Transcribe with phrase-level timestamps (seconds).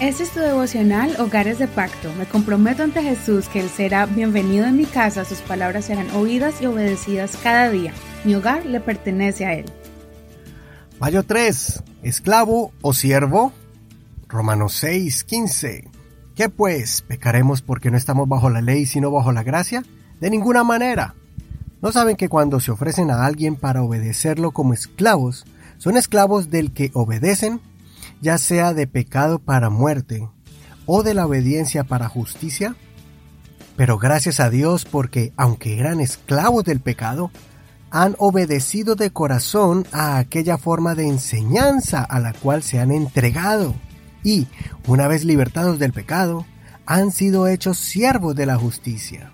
[0.00, 2.12] Este es tu devocional Hogares de Pacto.
[2.18, 6.60] Me comprometo ante Jesús que Él será bienvenido en mi casa, sus palabras serán oídas
[6.60, 7.92] y obedecidas cada día.
[8.24, 9.66] Mi hogar le pertenece a Él.
[10.98, 11.84] Mayo 3.
[12.02, 13.52] ¿Esclavo o siervo?
[14.26, 15.88] Romanos 6, 15.
[16.34, 17.02] ¿Qué pues?
[17.02, 19.84] ¿Pecaremos porque no estamos bajo la ley sino bajo la gracia?
[20.20, 21.14] De ninguna manera.
[21.80, 25.46] ¿No saben que cuando se ofrecen a alguien para obedecerlo como esclavos,
[25.78, 27.60] son esclavos del que obedecen
[28.24, 30.26] ya sea de pecado para muerte
[30.86, 32.74] o de la obediencia para justicia?
[33.76, 37.30] Pero gracias a Dios porque, aunque eran esclavos del pecado,
[37.90, 43.74] han obedecido de corazón a aquella forma de enseñanza a la cual se han entregado
[44.24, 44.48] y,
[44.86, 46.46] una vez libertados del pecado,
[46.86, 49.32] han sido hechos siervos de la justicia.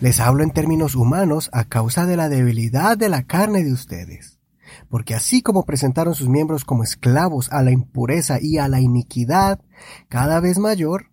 [0.00, 4.41] Les hablo en términos humanos a causa de la debilidad de la carne de ustedes
[4.88, 9.60] porque así como presentaron sus miembros como esclavos a la impureza y a la iniquidad
[10.08, 11.10] cada vez mayor,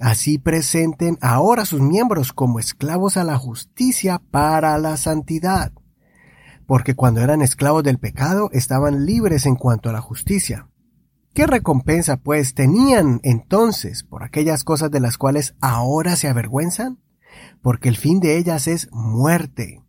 [0.00, 5.72] así presenten ahora sus miembros como esclavos a la justicia para la santidad.
[6.66, 10.68] Porque cuando eran esclavos del pecado estaban libres en cuanto a la justicia.
[11.34, 17.00] ¿Qué recompensa pues tenían entonces por aquellas cosas de las cuales ahora se avergüenzan?
[17.60, 19.82] Porque el fin de ellas es muerte.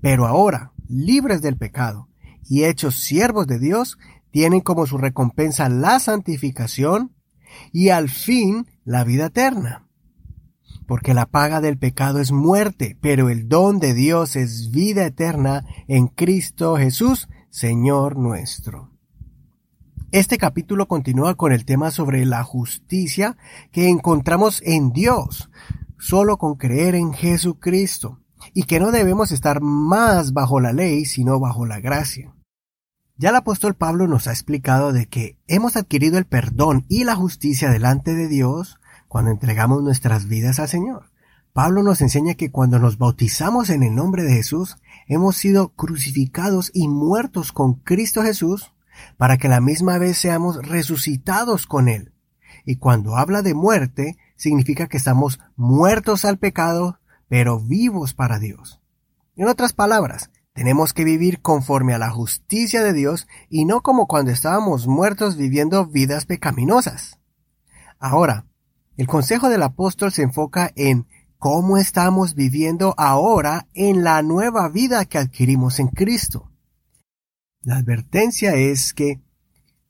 [0.00, 2.08] Pero ahora, libres del pecado,
[2.48, 3.98] y hechos siervos de Dios,
[4.30, 7.14] tienen como su recompensa la santificación
[7.72, 9.88] y al fin la vida eterna.
[10.86, 15.64] Porque la paga del pecado es muerte, pero el don de Dios es vida eterna
[15.88, 18.92] en Cristo Jesús, Señor nuestro.
[20.12, 23.36] Este capítulo continúa con el tema sobre la justicia
[23.72, 25.50] que encontramos en Dios,
[25.98, 28.20] solo con creer en Jesucristo,
[28.54, 32.35] y que no debemos estar más bajo la ley, sino bajo la gracia.
[33.18, 37.16] Ya el apóstol Pablo nos ha explicado de que hemos adquirido el perdón y la
[37.16, 41.10] justicia delante de Dios cuando entregamos nuestras vidas al Señor.
[41.54, 44.76] Pablo nos enseña que cuando nos bautizamos en el nombre de Jesús,
[45.06, 48.74] hemos sido crucificados y muertos con Cristo Jesús
[49.16, 52.12] para que la misma vez seamos resucitados con Él.
[52.66, 56.98] Y cuando habla de muerte, significa que estamos muertos al pecado,
[57.28, 58.82] pero vivos para Dios.
[59.36, 64.06] En otras palabras, tenemos que vivir conforme a la justicia de Dios y no como
[64.06, 67.18] cuando estábamos muertos viviendo vidas pecaminosas.
[67.98, 68.46] Ahora,
[68.96, 71.06] el consejo del apóstol se enfoca en
[71.36, 76.50] cómo estamos viviendo ahora en la nueva vida que adquirimos en Cristo.
[77.60, 79.20] La advertencia es que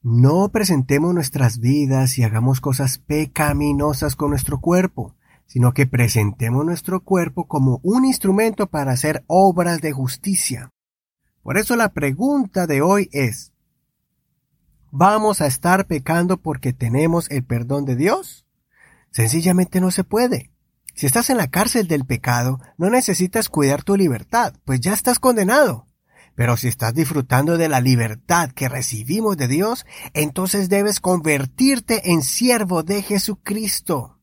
[0.02, 5.14] no presentemos nuestras vidas y hagamos cosas pecaminosas con nuestro cuerpo,
[5.46, 10.70] sino que presentemos nuestro cuerpo como un instrumento para hacer obras de justicia.
[11.42, 13.52] Por eso la pregunta de hoy es,
[14.90, 18.46] ¿vamos a estar pecando porque tenemos el perdón de Dios?
[19.12, 20.50] Sencillamente no se puede.
[20.94, 25.18] Si estás en la cárcel del pecado, no necesitas cuidar tu libertad, pues ya estás
[25.18, 25.86] condenado.
[26.34, 32.22] Pero si estás disfrutando de la libertad que recibimos de Dios, entonces debes convertirte en
[32.22, 34.15] siervo de Jesucristo.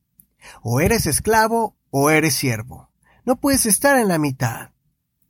[0.62, 2.90] O eres esclavo o eres siervo.
[3.26, 4.72] No puedes estar en la mitad.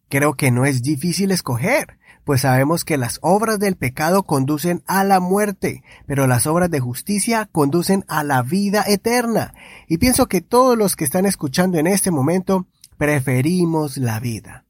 [0.10, 5.04] Creo que no es difícil escoger, pues sabemos que las obras del pecado conducen a
[5.04, 9.54] la muerte, pero las obras de justicia conducen a la vida eterna.
[9.88, 14.66] Y pienso que todos los que están escuchando en este momento preferimos la vida.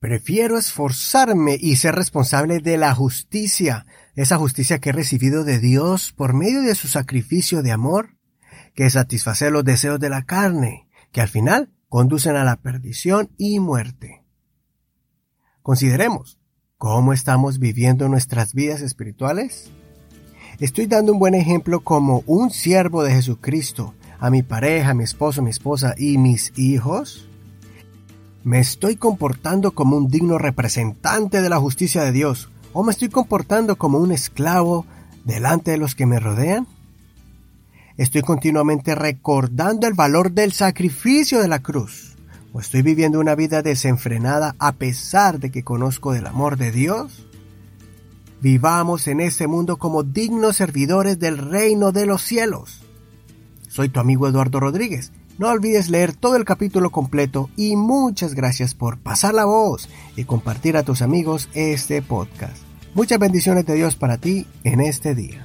[0.00, 6.12] Prefiero esforzarme y ser responsable de la justicia, esa justicia que he recibido de Dios
[6.12, 8.15] por medio de su sacrificio de amor,
[8.76, 13.58] que satisfacer los deseos de la carne, que al final conducen a la perdición y
[13.58, 14.22] muerte.
[15.62, 16.38] Consideremos
[16.76, 19.70] cómo estamos viviendo nuestras vidas espirituales.
[20.60, 25.40] Estoy dando un buen ejemplo como un siervo de Jesucristo a mi pareja, mi esposo,
[25.40, 27.28] mi esposa y mis hijos.
[28.44, 33.08] ¿Me estoy comportando como un digno representante de la justicia de Dios o me estoy
[33.08, 34.84] comportando como un esclavo
[35.24, 36.66] delante de los que me rodean?
[37.96, 42.16] Estoy continuamente recordando el valor del sacrificio de la cruz.
[42.52, 47.26] ¿O estoy viviendo una vida desenfrenada a pesar de que conozco del amor de Dios?
[48.42, 52.82] Vivamos en este mundo como dignos servidores del reino de los cielos.
[53.68, 55.12] Soy tu amigo Eduardo Rodríguez.
[55.38, 60.24] No olvides leer todo el capítulo completo y muchas gracias por pasar la voz y
[60.24, 62.58] compartir a tus amigos este podcast.
[62.94, 65.44] Muchas bendiciones de Dios para ti en este día.